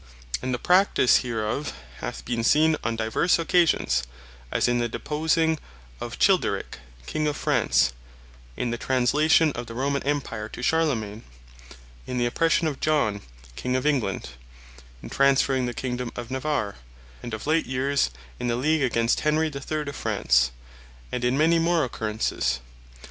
And 0.41 0.51
the 0.51 0.57
practise 0.57 1.17
hereof 1.17 1.73
hath 1.99 2.25
been 2.25 2.43
seen 2.43 2.75
on 2.83 2.95
divers 2.95 3.37
occasions; 3.37 4.01
as 4.51 4.67
in 4.67 4.79
the 4.79 4.89
Deposing 4.89 5.59
of 5.99 6.17
Chilperique, 6.17 6.79
King 7.05 7.27
of 7.27 7.37
France; 7.37 7.93
in 8.57 8.71
the 8.71 8.79
Translation 8.79 9.51
of 9.51 9.67
the 9.67 9.75
Roman 9.75 10.01
Empire 10.01 10.49
to 10.49 10.63
Charlemaine; 10.63 11.21
in 12.07 12.17
the 12.17 12.25
Oppression 12.25 12.65
of 12.67 12.79
John 12.79 13.21
King 13.55 13.75
of 13.75 13.85
England; 13.85 14.29
in 15.03 15.11
Transferring 15.11 15.67
the 15.67 15.71
Kingdome 15.71 16.11
of 16.15 16.31
Navarre; 16.31 16.77
and 17.21 17.31
of 17.35 17.45
late 17.45 17.67
years, 17.67 18.09
in 18.39 18.47
the 18.47 18.55
League 18.55 18.81
against 18.81 19.19
Henry 19.19 19.49
the 19.49 19.61
third 19.61 19.87
of 19.87 19.95
France, 19.95 20.49
and 21.11 21.23
in 21.23 21.37
many 21.37 21.59
more 21.59 21.83
occurrences. 21.83 22.59